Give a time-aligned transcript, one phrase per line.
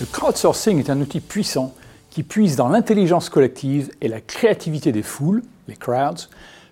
[0.00, 1.72] Le crowdsourcing est un outil puissant
[2.10, 6.28] qui puise dans l'intelligence collective et la créativité des foules, les crowds,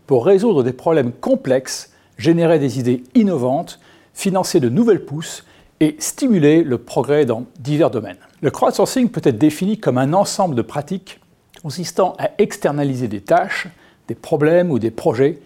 [0.09, 3.79] pour résoudre des problèmes complexes, générer des idées innovantes,
[4.13, 5.45] financer de nouvelles pousses
[5.79, 8.19] et stimuler le progrès dans divers domaines.
[8.41, 11.21] Le crowdsourcing peut être défini comme un ensemble de pratiques
[11.63, 13.69] consistant à externaliser des tâches,
[14.09, 15.39] des problèmes ou des projets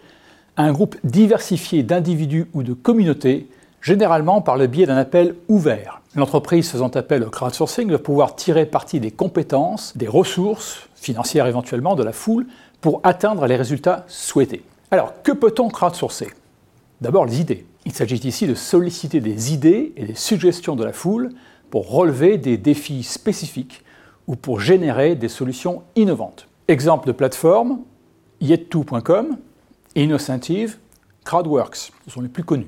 [0.55, 3.47] à un groupe diversifié d'individus ou de communautés,
[3.81, 6.01] généralement par le biais d'un appel ouvert.
[6.17, 11.95] L'entreprise faisant appel au crowdsourcing va pouvoir tirer parti des compétences, des ressources, financières éventuellement,
[11.95, 12.47] de la foule
[12.81, 14.63] pour atteindre les résultats souhaités.
[14.89, 16.29] Alors, que peut-on crowdsourcer?
[17.01, 17.67] D'abord les idées.
[17.85, 21.29] Il s'agit ici de solliciter des idées et des suggestions de la foule
[21.69, 23.83] pour relever des défis spécifiques
[24.25, 26.47] ou pour générer des solutions innovantes.
[26.67, 27.81] Exemple de plateforme,
[28.41, 29.37] yet2.com,
[29.95, 30.77] Innocentive,
[31.25, 32.67] Crowdworks, ce sont les plus connus.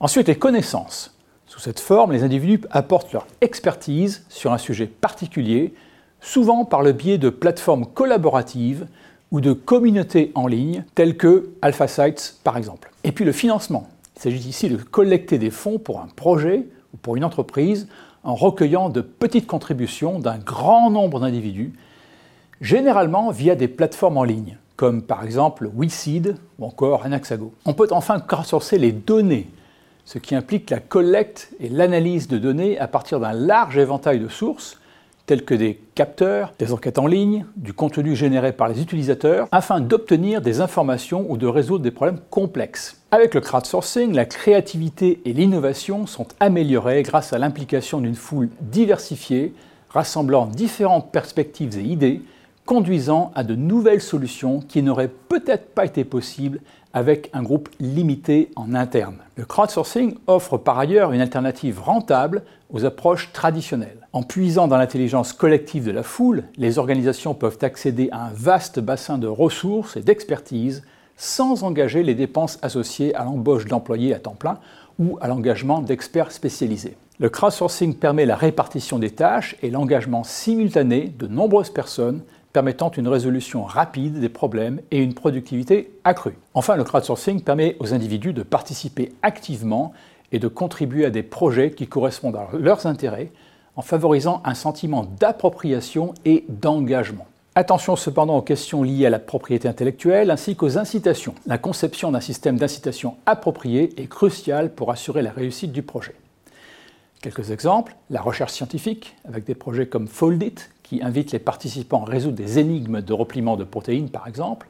[0.00, 1.15] Ensuite, les connaissances.
[1.56, 5.72] Sous cette forme, les individus apportent leur expertise sur un sujet particulier,
[6.20, 8.86] souvent par le biais de plateformes collaboratives
[9.30, 12.92] ou de communautés en ligne, telles que AlphaSites par exemple.
[13.04, 13.88] Et puis le financement.
[14.16, 17.88] Il s'agit ici de collecter des fonds pour un projet ou pour une entreprise
[18.22, 21.72] en recueillant de petites contributions d'un grand nombre d'individus,
[22.60, 27.54] généralement via des plateformes en ligne, comme par exemple WeSeed ou encore Anaxago.
[27.64, 29.48] On peut enfin crowdsourcer les données,
[30.06, 34.28] ce qui implique la collecte et l'analyse de données à partir d'un large éventail de
[34.28, 34.80] sources,
[35.26, 39.80] tels que des capteurs, des enquêtes en ligne, du contenu généré par les utilisateurs, afin
[39.80, 43.02] d'obtenir des informations ou de résoudre des problèmes complexes.
[43.10, 49.52] Avec le crowdsourcing, la créativité et l'innovation sont améliorées grâce à l'implication d'une foule diversifiée,
[49.90, 52.22] rassemblant différentes perspectives et idées,
[52.66, 56.60] conduisant à de nouvelles solutions qui n'auraient peut-être pas été possibles
[56.92, 59.18] avec un groupe limité en interne.
[59.36, 64.08] Le crowdsourcing offre par ailleurs une alternative rentable aux approches traditionnelles.
[64.12, 68.80] En puisant dans l'intelligence collective de la foule, les organisations peuvent accéder à un vaste
[68.80, 70.82] bassin de ressources et d'expertise
[71.16, 74.58] sans engager les dépenses associées à l'embauche d'employés à temps plein
[74.98, 76.96] ou à l'engagement d'experts spécialisés.
[77.18, 82.22] Le crowdsourcing permet la répartition des tâches et l'engagement simultané de nombreuses personnes
[82.56, 86.38] permettant une résolution rapide des problèmes et une productivité accrue.
[86.54, 89.92] Enfin, le crowdsourcing permet aux individus de participer activement
[90.32, 93.30] et de contribuer à des projets qui correspondent à leurs intérêts
[93.76, 97.26] en favorisant un sentiment d'appropriation et d'engagement.
[97.56, 101.34] Attention cependant aux questions liées à la propriété intellectuelle ainsi qu'aux incitations.
[101.46, 106.14] La conception d'un système d'incitation approprié est cruciale pour assurer la réussite du projet.
[107.26, 110.54] Quelques exemples, la recherche scientifique, avec des projets comme Foldit,
[110.84, 114.68] qui invite les participants à résoudre des énigmes de repliement de protéines, par exemple,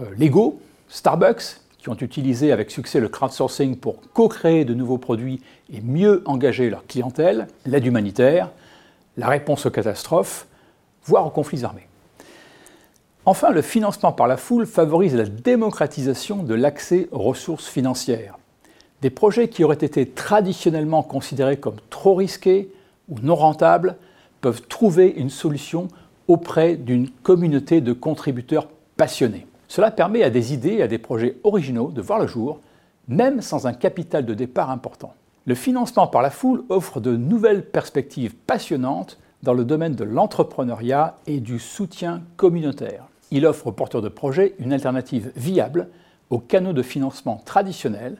[0.00, 5.42] euh, Lego, Starbucks, qui ont utilisé avec succès le crowdsourcing pour co-créer de nouveaux produits
[5.70, 8.52] et mieux engager leur clientèle, l'aide humanitaire,
[9.18, 10.46] la réponse aux catastrophes,
[11.04, 11.88] voire aux conflits armés.
[13.26, 18.38] Enfin, le financement par la foule favorise la démocratisation de l'accès aux ressources financières.
[19.02, 22.70] Des projets qui auraient été traditionnellement considérés comme trop risqués
[23.08, 23.96] ou non rentables
[24.40, 25.88] peuvent trouver une solution
[26.28, 29.46] auprès d'une communauté de contributeurs passionnés.
[29.68, 32.60] Cela permet à des idées et à des projets originaux de voir le jour,
[33.08, 35.14] même sans un capital de départ important.
[35.44, 41.18] Le financement par la foule offre de nouvelles perspectives passionnantes dans le domaine de l'entrepreneuriat
[41.26, 43.04] et du soutien communautaire.
[43.30, 45.88] Il offre aux porteurs de projets une alternative viable
[46.30, 48.16] aux canaux de financement traditionnels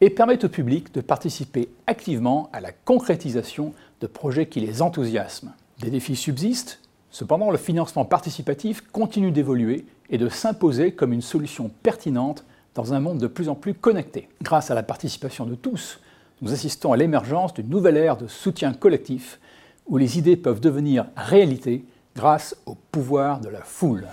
[0.00, 5.52] et permettent au public de participer activement à la concrétisation de projets qui les enthousiasment.
[5.80, 11.70] Des défis subsistent, cependant le financement participatif continue d'évoluer et de s'imposer comme une solution
[11.82, 12.44] pertinente
[12.74, 14.28] dans un monde de plus en plus connecté.
[14.42, 16.00] Grâce à la participation de tous,
[16.42, 19.38] nous assistons à l'émergence d'une nouvelle ère de soutien collectif
[19.86, 21.84] où les idées peuvent devenir réalité
[22.16, 24.06] grâce au pouvoir de la foule.